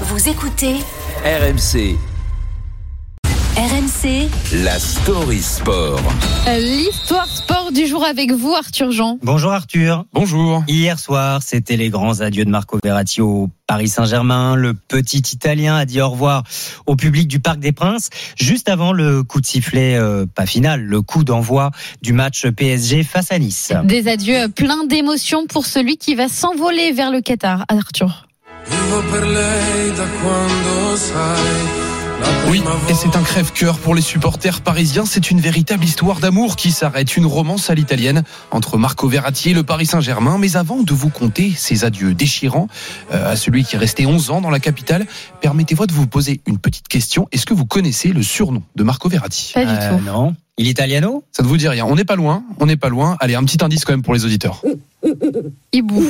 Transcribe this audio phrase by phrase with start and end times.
[0.00, 0.74] Vous écoutez
[1.24, 1.96] RMC,
[3.56, 4.28] RMC
[4.64, 6.00] la story sport.
[6.58, 9.20] L'histoire sport du jour avec vous, Arthur Jean.
[9.22, 10.04] Bonjour Arthur.
[10.12, 10.64] Bonjour.
[10.66, 14.56] Hier soir, c'était les grands adieux de Marco Verratti au Paris Saint-Germain.
[14.56, 16.42] Le petit Italien a dit au revoir
[16.86, 20.82] au public du Parc des Princes juste avant le coup de sifflet, euh, pas final,
[20.82, 21.70] le coup d'envoi
[22.02, 23.72] du match PSG face à Nice.
[23.84, 28.26] Des adieux pleins d'émotions pour celui qui va s'envoler vers le Qatar, Arthur.
[32.48, 35.04] Oui, et c'est un crève-cœur pour les supporters parisiens.
[35.06, 39.54] C'est une véritable histoire d'amour qui s'arrête, une romance à l'italienne entre Marco Verratti et
[39.54, 40.38] le Paris Saint-Germain.
[40.38, 42.68] Mais avant de vous conter ces adieux déchirants
[43.12, 45.06] euh, à celui qui est resté 11 ans dans la capitale,
[45.40, 47.28] permettez-moi de vous poser une petite question.
[47.32, 49.50] Est-ce que vous connaissez le surnom de Marco Verratti?
[49.54, 50.04] Pas du Euh, tout.
[50.04, 50.34] non.
[50.56, 51.24] Il italiano?
[51.32, 53.16] Ça ne vous dit rien On n'est pas loin, on n'est pas loin.
[53.18, 54.62] Allez, un petit indice quand même pour les auditeurs.
[55.72, 56.02] Hibou.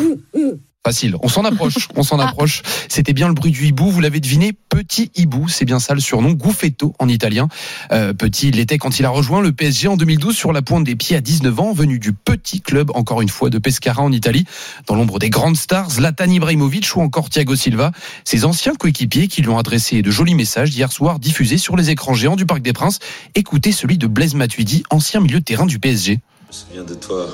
[0.84, 1.16] Facile.
[1.22, 1.88] On s'en approche.
[1.96, 2.28] On s'en Ah.
[2.28, 2.62] approche.
[2.88, 3.90] C'était bien le bruit du hibou.
[3.90, 4.52] Vous l'avez deviné.
[4.52, 5.48] Petit hibou.
[5.48, 6.32] C'est bien ça le surnom.
[6.32, 7.48] Gouffetto en italien.
[7.92, 10.84] Euh, petit, il l'était quand il a rejoint le PSG en 2012 sur la pointe
[10.84, 14.12] des pieds à 19 ans, venu du petit club, encore une fois, de Pescara en
[14.12, 14.44] Italie,
[14.86, 17.92] dans l'ombre des grandes stars, Zlatan Ibrahimovic ou encore Thiago Silva.
[18.24, 21.90] Ses anciens coéquipiers qui lui ont adressé de jolis messages hier soir diffusés sur les
[21.90, 22.98] écrans géants du Parc des Princes.
[23.34, 26.18] Écoutez celui de Blaise Matuidi, ancien milieu de terrain du PSG.
[26.20, 27.26] Je me souviens de toi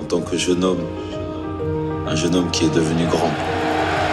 [0.00, 0.80] en tant que jeune homme,
[2.12, 3.30] un jeune homme qui est devenu grand.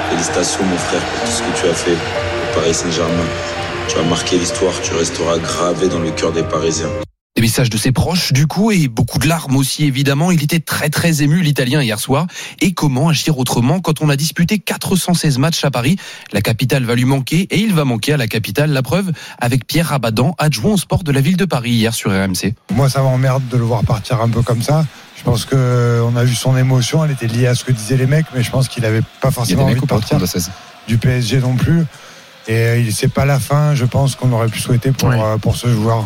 [0.10, 3.26] Félicitations mon frère pour tout ce que tu as fait au Paris Saint-Germain.
[3.90, 6.88] Tu as marqué l'histoire, tu resteras gravé dans le cœur des Parisiens.
[7.36, 10.32] Des messages de ses proches, du coup, et beaucoup de larmes aussi, évidemment.
[10.32, 12.26] Il était très, très ému, l'Italien, hier soir.
[12.62, 15.98] Et comment agir autrement quand on a disputé 416 matchs à Paris?
[16.32, 18.72] La capitale va lui manquer, et il va manquer à la capitale.
[18.72, 22.12] La preuve, avec Pierre Rabadan, adjoint au sport de la ville de Paris, hier sur
[22.12, 22.54] RMC.
[22.72, 24.86] Moi, ça m'emmerde de le voir partir un peu comme ça.
[25.20, 27.72] Je pense que euh, on a vu son émotion, elle était liée à ce que
[27.74, 30.18] disaient les mecs, mais je pense qu'il avait pas forcément envie de partir
[30.88, 31.82] du PSG non plus.
[32.48, 35.20] Et euh, il- c'est pas la fin, je pense qu'on aurait pu souhaiter pour, Ouais.
[35.22, 36.06] euh, pour ce joueur.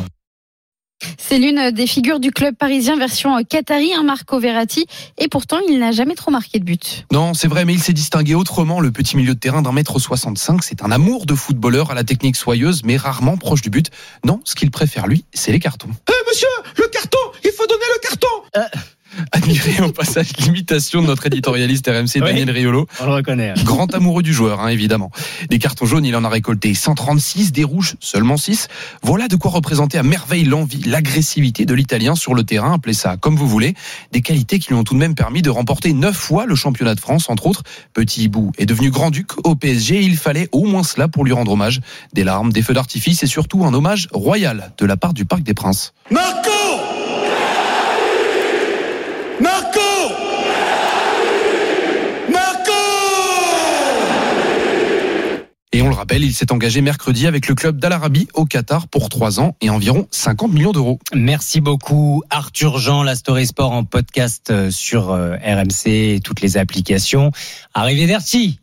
[1.18, 4.86] C'est l'une des figures du club parisien version Qatari, un Marco Verratti.
[5.18, 7.06] Et pourtant, il n'a jamais trop marqué de but.
[7.12, 8.80] Non, c'est vrai, mais il s'est distingué autrement.
[8.80, 12.06] Le petit milieu de terrain d'un mètre 65, c'est un amour de footballeur à la
[12.06, 13.90] technique soyeuse, mais rarement proche du but.
[14.26, 15.90] Non, ce qu'il préfère, lui, c'est les cartons.
[16.30, 16.48] monsieur,
[16.78, 18.72] le carton, il faut donner le carton.
[19.96, 22.88] Passage l'imitation de notre éditorialiste RMC, Daniel Riolo.
[23.00, 23.54] On le reconnaît.
[23.64, 25.12] Grand amoureux du joueur, hein, évidemment.
[25.50, 28.68] Des cartons jaunes, il en a récolté 136, des rouges, seulement 6.
[29.04, 33.18] Voilà de quoi représenter à merveille l'envie, l'agressivité de l'Italien sur le terrain, appelez ça
[33.18, 33.76] comme vous voulez.
[34.12, 36.96] Des qualités qui lui ont tout de même permis de remporter 9 fois le championnat
[36.96, 37.64] de France, entre autres.
[37.94, 41.52] Petit Hibou est devenu grand-duc au PSG, il fallait au moins cela pour lui rendre
[41.52, 41.82] hommage.
[42.14, 45.44] Des larmes, des feux d'artifice et surtout un hommage royal de la part du Parc
[45.44, 45.94] des Princes.
[46.12, 46.50] Marco
[49.40, 49.80] Marco
[52.32, 52.72] Marco
[55.72, 58.88] Et on le rappelle, il s'est engagé mercredi avec le club d'Al Arabi au Qatar
[58.88, 61.00] pour 3 ans et environ 50 millions d'euros.
[61.14, 66.42] Merci beaucoup Arthur Jean, la Story Sport en podcast euh, sur euh, RMC et toutes
[66.42, 67.32] les applications.
[67.74, 68.60] Arrivederci